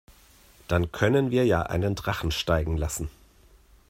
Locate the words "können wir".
0.91-1.45